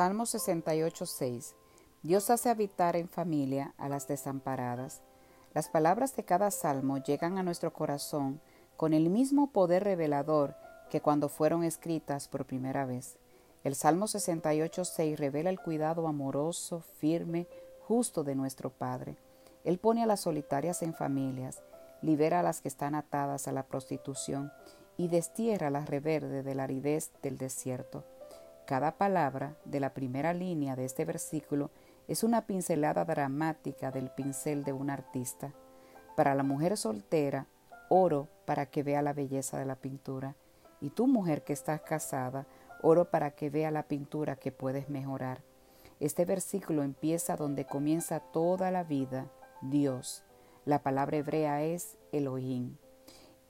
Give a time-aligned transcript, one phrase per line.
[0.00, 1.52] Salmo 68.6
[2.02, 5.02] Dios hace habitar en familia a las desamparadas.
[5.52, 8.40] Las palabras de cada salmo llegan a nuestro corazón
[8.78, 10.56] con el mismo poder revelador
[10.88, 13.18] que cuando fueron escritas por primera vez.
[13.62, 17.46] El Salmo 68.6 revela el cuidado amoroso, firme,
[17.86, 19.18] justo de nuestro Padre.
[19.64, 21.62] Él pone a las solitarias en familias,
[22.00, 24.50] libera a las que están atadas a la prostitución
[24.96, 28.02] y destierra la reverde de la aridez del desierto.
[28.70, 31.72] Cada palabra de la primera línea de este versículo
[32.06, 35.52] es una pincelada dramática del pincel de un artista.
[36.16, 37.48] Para la mujer soltera,
[37.88, 40.36] oro para que vea la belleza de la pintura.
[40.80, 42.46] Y tú, mujer que estás casada,
[42.80, 45.42] oro para que vea la pintura que puedes mejorar.
[45.98, 49.26] Este versículo empieza donde comienza toda la vida,
[49.62, 50.22] Dios.
[50.64, 52.76] La palabra hebrea es Elohim.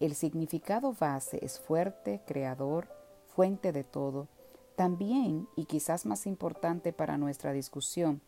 [0.00, 2.88] El significado base es fuerte, creador,
[3.26, 4.28] fuente de todo,
[4.80, 8.22] también, y quizás más importante para nuestra discusión,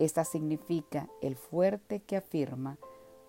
[0.00, 2.78] esta significa el fuerte que afirma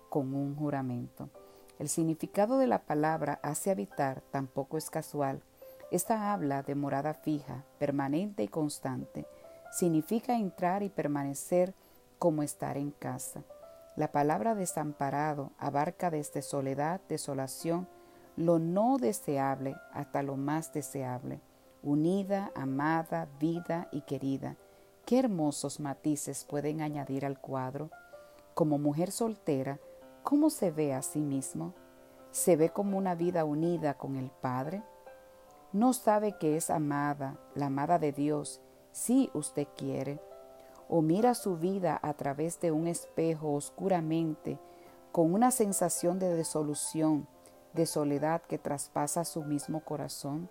[0.08, 1.30] con un juramento.
[1.78, 5.44] El significado de la palabra hace habitar tampoco es casual.
[5.92, 9.28] Esta habla de morada fija, permanente y constante.
[9.70, 11.72] Significa entrar y permanecer
[12.18, 13.44] como estar en casa.
[13.94, 17.86] La palabra desamparado abarca desde soledad, desolación,
[18.36, 21.40] lo no deseable hasta lo más deseable
[21.86, 24.56] unida, amada, vida y querida.
[25.04, 27.90] Qué hermosos matices pueden añadir al cuadro.
[28.54, 29.78] Como mujer soltera,
[30.24, 31.74] ¿cómo se ve a sí mismo?
[32.32, 34.82] ¿Se ve como una vida unida con el Padre?
[35.72, 40.18] ¿No sabe que es amada, la amada de Dios, si usted quiere?
[40.88, 44.58] ¿O mira su vida a través de un espejo oscuramente,
[45.12, 47.28] con una sensación de desolución,
[47.74, 50.50] de soledad que traspasa su mismo corazón?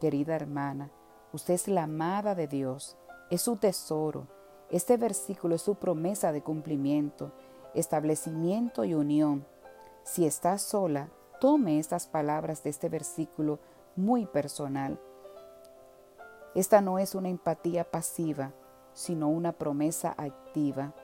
[0.00, 0.90] Querida hermana,
[1.34, 2.96] usted es la amada de Dios,
[3.28, 4.26] es su tesoro.
[4.70, 7.32] Este versículo es su promesa de cumplimiento,
[7.74, 9.46] establecimiento y unión.
[10.02, 13.58] Si está sola, tome estas palabras de este versículo
[13.94, 14.98] muy personal.
[16.54, 18.52] Esta no es una empatía pasiva,
[18.94, 20.94] sino una promesa activa.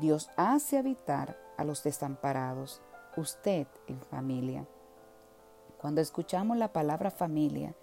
[0.00, 2.82] Dios hace habitar a los desamparados,
[3.16, 4.64] usted en familia.
[5.80, 7.74] Cuando escuchamos la palabra familia,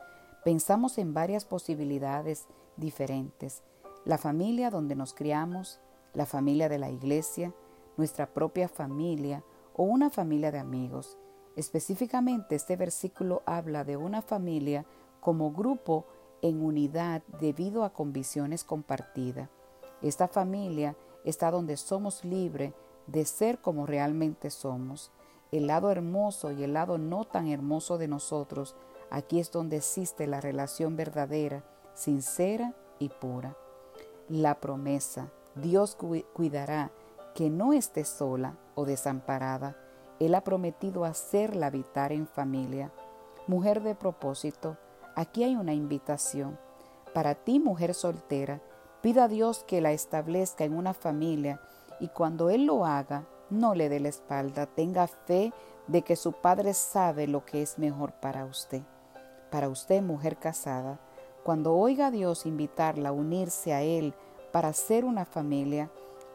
[0.43, 3.61] Pensamos en varias posibilidades diferentes.
[4.05, 5.79] La familia donde nos criamos,
[6.13, 7.53] la familia de la iglesia,
[7.95, 9.43] nuestra propia familia
[9.75, 11.19] o una familia de amigos.
[11.55, 14.85] Específicamente este versículo habla de una familia
[15.19, 16.07] como grupo
[16.41, 19.47] en unidad debido a convicciones compartidas.
[20.01, 22.73] Esta familia está donde somos libres
[23.05, 25.11] de ser como realmente somos.
[25.51, 28.75] El lado hermoso y el lado no tan hermoso de nosotros
[29.11, 31.63] Aquí es donde existe la relación verdadera,
[31.93, 33.57] sincera y pura.
[34.29, 35.97] La promesa, Dios
[36.33, 36.91] cuidará
[37.35, 39.75] que no esté sola o desamparada.
[40.19, 42.93] Él ha prometido hacerla habitar en familia.
[43.47, 44.77] Mujer de propósito,
[45.15, 46.57] aquí hay una invitación.
[47.13, 48.61] Para ti, mujer soltera,
[49.01, 51.59] pida a Dios que la establezca en una familia
[51.99, 55.51] y cuando Él lo haga, no le dé la espalda, tenga fe
[55.87, 58.83] de que su Padre sabe lo que es mejor para usted.
[59.51, 60.99] Para usted, mujer casada,
[61.43, 64.15] cuando oiga Dios invitarla a unirse a Él
[64.51, 65.91] para hacer una familia,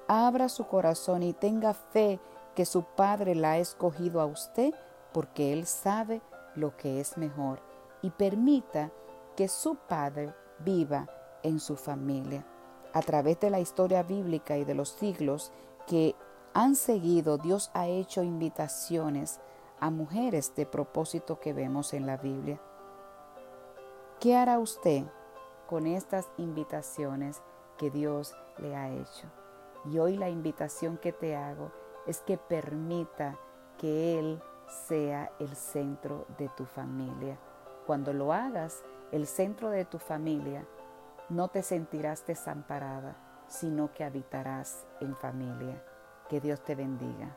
[0.07, 2.21] abra su corazón y tenga fe
[2.55, 4.75] que su Padre la ha escogido a usted
[5.13, 6.21] porque Él sabe
[6.55, 7.61] lo que es mejor
[8.03, 8.91] y permita
[9.35, 11.09] que su Padre viva
[11.43, 12.45] en su familia.
[12.93, 15.53] A través de la historia bíblica y de los siglos
[15.87, 16.15] que
[16.55, 19.41] han seguido, Dios ha hecho invitaciones
[19.81, 22.61] a mujeres de propósito que vemos en la Biblia.
[24.19, 25.05] ¿Qué hará usted
[25.67, 27.43] con estas invitaciones
[27.77, 29.27] que Dios le ha hecho?
[29.85, 31.71] Y hoy la invitación que te hago
[32.07, 33.39] es que permita
[33.77, 34.43] que Él
[34.87, 37.39] sea el centro de tu familia.
[37.87, 38.83] Cuando lo hagas,
[39.13, 40.67] el centro de tu familia,
[41.29, 45.85] no te sentirás desamparada, sino que habitarás en familia.
[46.31, 47.37] Que Dios te bendiga.